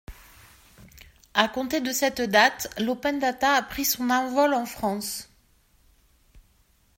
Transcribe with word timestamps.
À 1.35 1.47
compter 1.47 1.79
de 1.79 1.91
cette 1.91 2.21
date, 2.21 2.71
l’open 2.79 3.19
data 3.19 3.51
a 3.53 3.61
pris 3.61 3.85
son 3.85 4.09
envol 4.09 4.55
en 4.55 4.65
France. 4.65 5.29